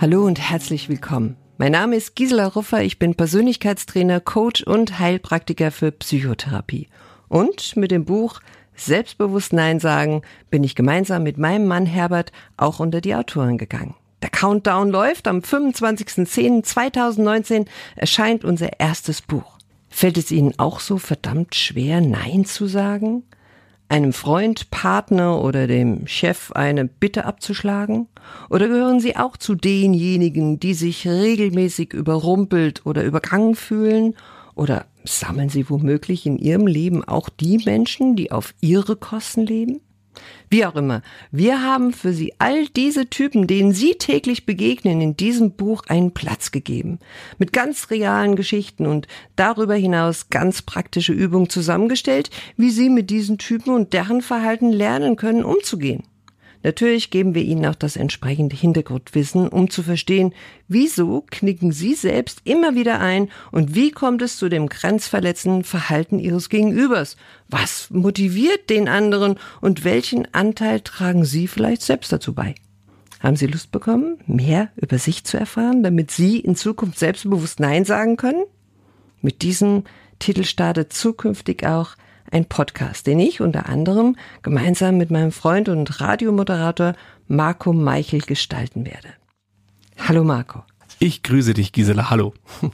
[0.00, 1.36] Hallo und herzlich willkommen.
[1.58, 6.88] Mein Name ist Gisela Ruffer, ich bin Persönlichkeitstrainer, Coach und Heilpraktiker für Psychotherapie.
[7.28, 8.40] Und mit dem Buch
[8.74, 13.94] Selbstbewusst Nein sagen bin ich gemeinsam mit meinem Mann Herbert auch unter die Autoren gegangen.
[14.22, 15.28] Der Countdown läuft.
[15.28, 19.58] Am 25.10.2019 erscheint unser erstes Buch.
[19.90, 23.24] Fällt es Ihnen auch so verdammt schwer, Nein zu sagen?
[23.90, 28.06] Einem Freund, Partner oder dem Chef eine Bitte abzuschlagen?
[28.48, 34.14] Oder gehören Sie auch zu denjenigen, die sich regelmäßig überrumpelt oder übergangen fühlen?
[34.54, 39.80] Oder sammeln Sie womöglich in Ihrem Leben auch die Menschen, die auf Ihre Kosten leben?
[40.48, 45.16] Wie auch immer, wir haben für Sie all diese Typen, denen Sie täglich begegnen, in
[45.16, 46.98] diesem Buch einen Platz gegeben.
[47.38, 53.38] Mit ganz realen Geschichten und darüber hinaus ganz praktische Übungen zusammengestellt, wie Sie mit diesen
[53.38, 56.02] Typen und deren Verhalten lernen können, umzugehen.
[56.62, 60.34] Natürlich geben wir Ihnen auch das entsprechende Hintergrundwissen, um zu verstehen,
[60.68, 66.18] wieso knicken Sie selbst immer wieder ein und wie kommt es zu dem grenzverletzenden Verhalten
[66.18, 67.16] Ihres Gegenübers?
[67.48, 72.54] Was motiviert den anderen und welchen Anteil tragen Sie vielleicht selbst dazu bei?
[73.20, 77.84] Haben Sie Lust bekommen, mehr über sich zu erfahren, damit Sie in Zukunft selbstbewusst Nein
[77.84, 78.44] sagen können?
[79.22, 79.84] Mit diesem
[80.18, 81.96] Titel startet zukünftig auch
[82.30, 86.94] ein Podcast, den ich unter anderem gemeinsam mit meinem Freund und Radiomoderator
[87.28, 89.08] Marco Meichel gestalten werde.
[89.98, 90.64] Hallo Marco.
[91.02, 92.10] Ich grüße dich, Gisela.
[92.10, 92.34] Hallo.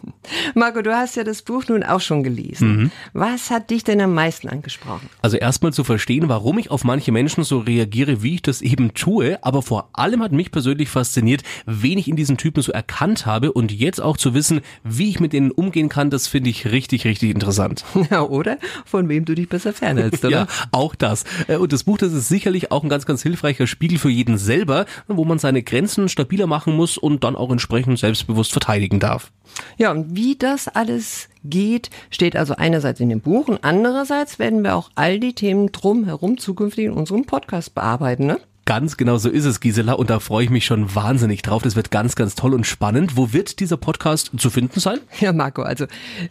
[0.56, 2.76] Marco, du hast ja das Buch nun auch schon gelesen.
[2.76, 2.90] Mhm.
[3.12, 5.08] Was hat dich denn am meisten angesprochen?
[5.22, 8.94] Also erstmal zu verstehen, warum ich auf manche Menschen so reagiere, wie ich das eben
[8.94, 9.38] tue.
[9.44, 13.52] Aber vor allem hat mich persönlich fasziniert, wen ich in diesen Typen so erkannt habe
[13.52, 17.04] und jetzt auch zu wissen, wie ich mit denen umgehen kann, das finde ich richtig,
[17.04, 17.84] richtig interessant.
[18.10, 18.58] Ja, oder?
[18.84, 20.30] Von wem du dich besser fernhältst, oder?
[20.30, 21.24] ja, auch das.
[21.46, 24.38] Äh, und das Buch, das ist sicherlich auch ein ganz, ganz hilfreicher Spiegel für jeden
[24.38, 29.00] selber, wo man seine Grenzen stabiler machen muss und dann auch entsprechend selbst selbstbewusst verteidigen
[29.00, 29.30] darf.
[29.78, 34.62] Ja, und wie das alles geht, steht also einerseits in dem Buch und andererseits werden
[34.62, 38.38] wir auch all die Themen drumherum zukünftig in unserem Podcast bearbeiten, ne?
[38.66, 41.62] Ganz genau so ist es, Gisela, und da freue ich mich schon wahnsinnig drauf.
[41.62, 43.16] Das wird ganz, ganz toll und spannend.
[43.16, 44.98] Wo wird dieser Podcast zu finden sein?
[45.20, 45.86] Ja, Marco, also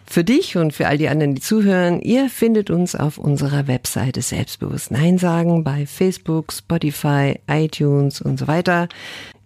[0.06, 4.22] für dich und für all die anderen, die zuhören, ihr findet uns auf unserer Webseite
[4.22, 8.90] Selbstbewusst Nein sagen bei Facebook, Spotify, iTunes und so weiter.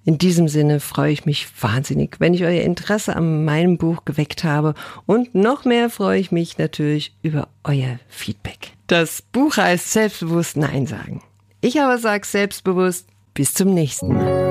[0.10, 4.44] In diesem Sinne freue ich mich wahnsinnig, wenn ich euer Interesse an meinem Buch geweckt
[4.44, 4.74] habe
[5.06, 8.72] und noch mehr freue ich mich natürlich über euer Feedback.
[8.88, 11.22] Das Buch heißt Selbstbewusst Nein sagen.
[11.62, 13.06] Ich aber sage selbstbewusst
[13.36, 14.49] bis zum nächsten Mal.